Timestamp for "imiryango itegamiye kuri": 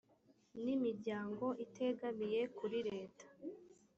0.75-2.77